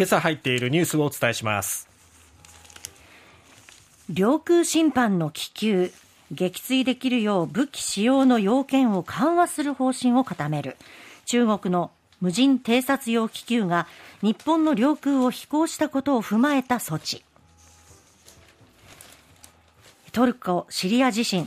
[0.00, 1.86] 今朝入っているニュースをお伝えします。
[4.08, 5.92] 領空侵犯の気球
[6.32, 10.78] 撃墜できるよう武器使用の要件を緩和する方針を固める。
[11.26, 11.90] 中国の
[12.22, 13.86] 無人偵察用気球が
[14.22, 17.22] 日本の領空を飛行したことを踏まえた措置。
[20.12, 21.46] トルコ・シリア地震。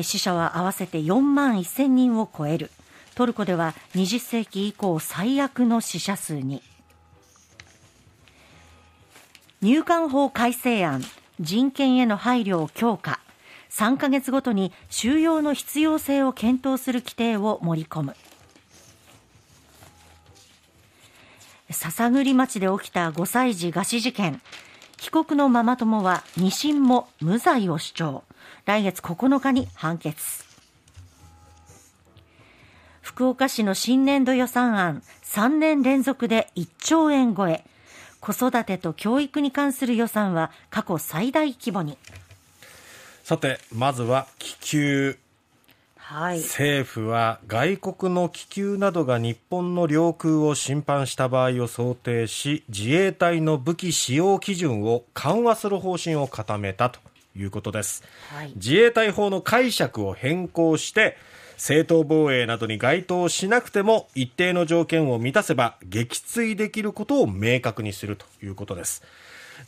[0.00, 2.70] 死者は合わせて4万1000人を超える。
[3.16, 6.62] トルコでは20世紀以降最悪の死者数に。
[9.62, 11.02] 入管法改正案
[11.38, 13.20] 人権への配慮を強化。
[13.70, 18.16] 3ヶ月ごとに収容の必要性を検討する規定を盛り込む。
[21.70, 24.42] 篠栗町で起きた5歳児餓死事件。
[24.98, 28.24] 被告のママ友は2審も無罪を主張。
[28.66, 30.44] 来月9日に判決。
[33.00, 37.64] 福岡市の新年度予算案3年連続で1兆円超え。
[38.22, 41.98] 子育てと教育に関する予算は過去最大規模に。
[43.24, 45.18] さてまずは気球。
[45.96, 57.00] はい、政府は外国の気球などが日本の領空を侵犯した場合を想定し自衛隊の武器使用基準を緩和する方針を固めたと
[57.36, 61.16] いうことです、はい、自衛隊法の解釈を変更して
[61.56, 69.02] 正当防衛などに該当しなくても一定の条件を満たせば撃墜できることを明確にするということです。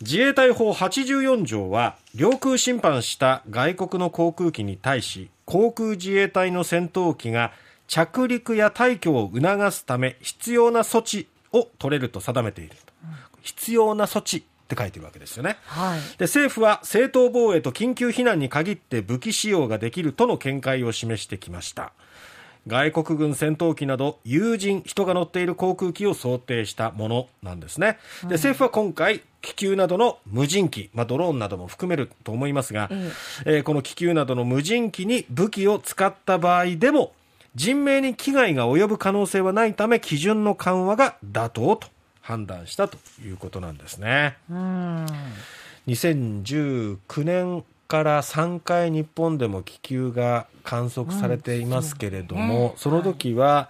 [0.00, 7.52] 自衛隊法84条は領空侵犯した外国の航空機に対し航空自衛隊の戦闘機が
[7.86, 13.10] 着陸や退去を促すため必要な措置を取れると定めている、うん、
[13.42, 21.92] 必要な措置って書いてるわけですよね、はい、で政府は正当防衛と緊急避難に限って武器使用ができるとの見解を示してきました。
[22.66, 27.98] 外国軍戦闘機など有人人が乗っている航空機を想定したものなんですね。
[28.22, 32.98] で政府は今回気球などの無人機、まあ、ドローンなども含めると思いますが、うん、
[33.44, 37.12] えー、この気球などの無人機に武器を使った場合でも
[37.54, 41.88] 人命に危害が及ぶ可能性はないため基準の緩和が妥当と
[42.24, 44.38] 判断したということなんですね。
[45.86, 53.68] 2019年から3回日本でも気球が観測されていますけれども、うんその時は、は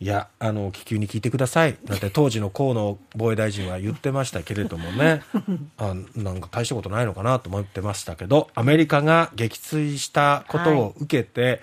[0.00, 1.76] い、いやあの気球に聞いてください。
[1.84, 5.20] なんて当時の河野防衛大臣は言ってましたけれどもね。
[5.76, 11.60] あなんか大したことないのかなと思ってましたけどアメリカが撃墜したことを受けて、はい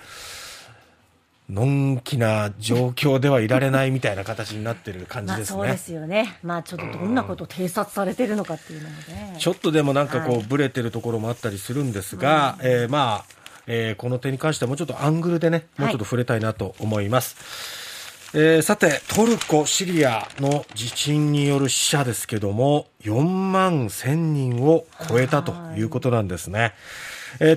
[1.49, 5.57] のんきな状況ではいられないみたいな形になってる感じですね。
[5.57, 6.39] そうですよね。
[6.43, 9.35] まあちょっとどんなことを偵察されてるのかっていうのもね。
[9.39, 13.25] ちょっとでもなんかこう、はい、ブレてるところもあったりするんですが、うん、えー、まあ、
[13.65, 17.37] えー、この点に関してはもうちょっとアングルでね、もうちょっと触れたいなと思います。
[18.35, 26.59] はい、えー、さて、トルコ、シリアの地震による死者ですけども、4万1000人を超えたということなんですね。
[26.59, 26.73] はい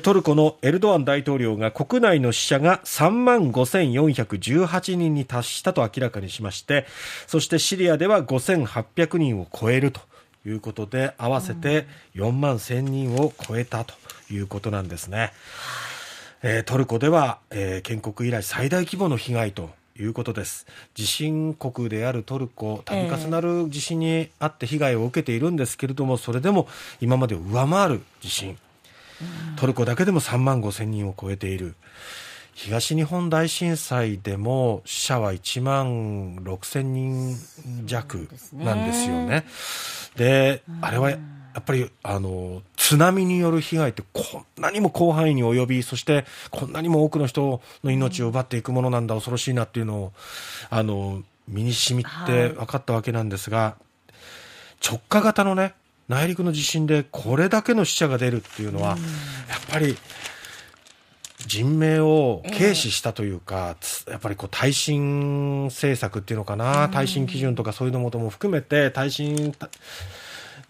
[0.02, 6.86] トルコのエルドアン大統領が国内の死者が3万5418人に達したと明らかにしまして
[7.26, 10.00] そしてシリアでは5800人を超えると
[10.46, 13.94] いうことで合わせて4万1000人を超えたと
[14.30, 15.32] いうことなんですね。
[16.42, 26.66] えー、トルコでは、えー、建国以来最大規模の被害ということです地震国であるトルコ度重なる地震にあって被害を受けているんですけれども、それでも
[27.02, 28.56] 今までを上回る地震
[29.56, 31.74] トルコだけでも3万5千人を超えている。
[32.52, 37.36] 東日本大震災でも死者は1万6千人
[37.86, 39.46] 弱なんですよね。
[40.16, 41.18] で、あれはや
[41.58, 50.12] っぱりあの津波による被害ってこんなにも広範囲に及びそしてこんなにも多くの人の命を奪っていくものなんだ恐ろしいなっていうのを
[50.68, 53.76] あの身に染みて分かったわけなんですが、
[54.86, 55.74] 直下型のね
[56.10, 58.98] 内陸の地震でこれだけの死者が出るっていうのは、やっ
[59.70, 59.96] ぱり
[61.46, 63.76] 人命を軽視したというか、
[64.08, 69.54] やっぱりこう耐震政策っていうのかな、耐震基準とかそういうのもとも含めて耐震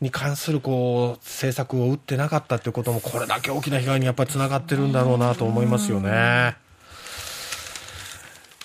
[0.03, 6.55] に関するこう政策を打ってなかったっていうこともこれだけ大きな被害にやっぱりつながってるんだろうなと思いますよね。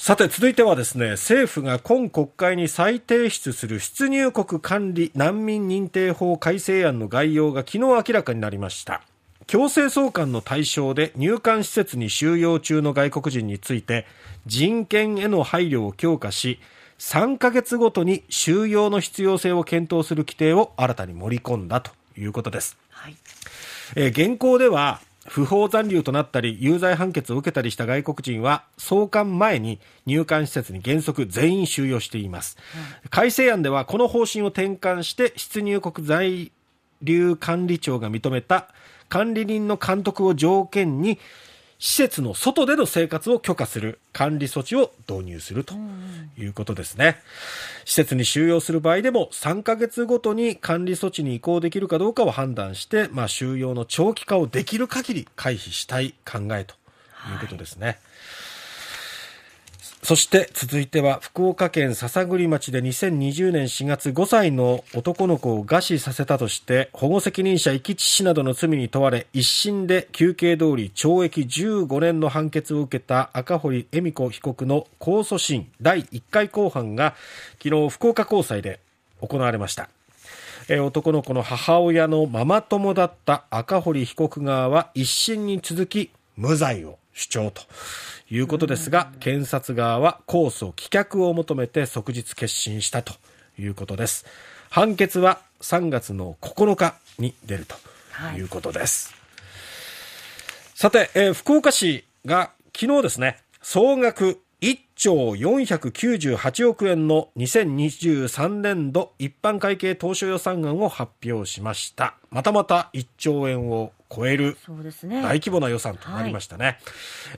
[0.06, 9.02] さて続いてはですね政府が今国会に再提出する出入国管理難民認定法改正案の概要が昨日明らかになりました。
[9.48, 14.06] 強制送還の対象で入管施設に収容中の外国人について
[14.46, 16.60] 人権への配慮を強化し
[17.00, 23.16] 3ヶ月ごとに収容の必要性を検討する規定を新たに盛り込んだということです、はい、
[23.96, 32.58] えー、現行では不法残留となったり有罪判決を受けたりした外国人は送還前に入管施設に原則全員収容しています、
[33.04, 36.52] うん、改正案ではこの方針を転換して出入国在
[37.02, 38.70] 留管理庁が認めた
[39.10, 41.20] 管理人の監督を条件に
[41.78, 45.76] 施設の外での生活を許可する管理措置を導入すると
[46.38, 47.18] いうことですね。
[47.84, 56.76] 施設に収容する場合でも3ヶ月ごとに管理措置に移行できるかどうかを判断して、まあ、収容の長期化をできる限り回避したい考えと
[57.32, 57.88] いうことですね。
[57.88, 57.98] はい
[60.06, 77.16] そして続いては福岡県篠栗町で2020年4月5歳の男の子を餓死させたとして保護責任者遺棄致死などの罪に問われ一審で求刑通り懲役15年の判決を受けた赤堀恵美子被告の控訴審第1回公判が
[77.58, 78.80] 昨日福岡高裁で
[79.22, 79.90] 行われました。
[80.70, 87.00] 男の子の母親のママ友だった赤堀被告側は一審に続き無罪を。
[87.16, 87.64] 主張と
[88.30, 93.14] いうことですが、検察側は控訴棄却を求めて即日結審したと
[93.58, 94.26] いうことです。
[94.70, 97.76] 判決は3月の9日に出ると
[98.38, 99.14] いうことです。
[99.14, 99.18] はい、
[100.76, 112.16] さて、えー、福岡市が昨日ですね、総額1兆498億円の2023年度一般会計当初予算案を発表しました。
[112.30, 114.58] またまた1兆円を超える
[115.00, 116.66] 大規模な予算となりましたね。
[116.66, 116.76] はい、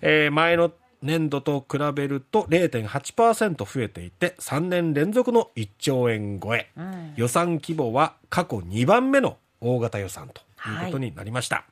[0.01, 0.71] えー、前の
[1.01, 11.57] 年度と比べると0.8%増えていて3年連続の1兆円超え、うん、予算規模は過去2番目の大型予算ということになりました。
[11.57, 11.65] はい。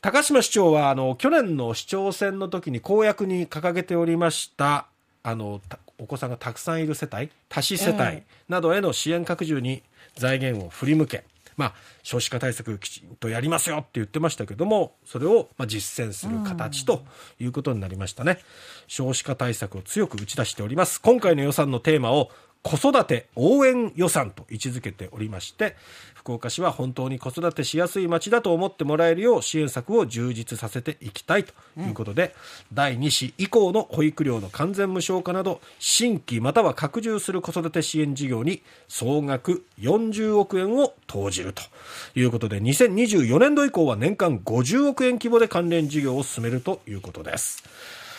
[0.00, 4.86] 高島市長はあの去年の市長選の時に公約に掲げておりました
[5.24, 5.60] あの
[5.98, 9.82] お子さんがたくさんいる世帯多子世帯などへの支援拡充に
[10.14, 11.24] 財源を振り向け、
[11.58, 17.04] まあ、少子化対策きちんとやりますよって言ってましたけどもそれをまあ実践する形と
[17.38, 18.38] いうことになりましたね、
[18.86, 21.00] 少子化対策を強く打ち出しております。
[21.02, 22.30] 今回の予算のテーマを
[22.62, 25.76] 子育て応援予算と位置づけておりまして
[26.14, 32.34] 福岡市は本当に子育てしやすい街だと思ってもらえるよう支援策を充実させていきたいということで、
[32.70, 41.62] うん、第2子以降の保育料の完全無償化など新規または拡充する子育て支援事業に総額40億円を投じると
[42.14, 47.64] いうことで2024年度以降は年間50億円規模で関連事業を進めるということです。